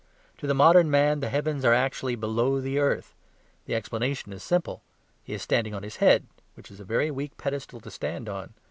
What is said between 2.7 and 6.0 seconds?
earth. The explanation is simple; he is standing on his